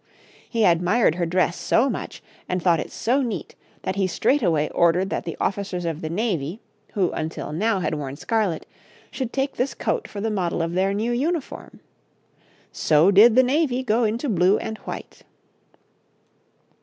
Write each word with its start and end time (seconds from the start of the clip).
He 0.49 0.65
admired 0.65 1.13
her 1.13 1.27
dress 1.27 1.55
so 1.57 1.87
much 1.87 2.23
and 2.49 2.59
thought 2.59 2.79
it 2.79 2.91
so 2.91 3.21
neat 3.21 3.53
that 3.83 3.97
he 3.97 4.07
straightway 4.07 4.67
ordered 4.69 5.11
that 5.11 5.25
the 5.25 5.37
officers 5.39 5.85
of 5.85 6.01
the 6.01 6.09
navy, 6.09 6.59
who, 6.93 7.11
until 7.11 7.51
now, 7.53 7.81
had 7.81 7.93
worn 7.93 8.15
scarlet, 8.15 8.65
should 9.11 9.31
take 9.31 9.57
this 9.57 9.75
coat 9.75 10.07
for 10.07 10.19
the 10.19 10.31
model 10.31 10.63
of 10.63 10.73
their 10.73 10.95
new 10.95 11.11
uniform. 11.11 11.81
So 12.71 13.11
did 13.11 13.35
the 13.35 13.43
navy 13.43 13.83
go 13.83 14.03
into 14.03 14.27
blue 14.27 14.57
and 14.57 14.79
white. 14.79 15.21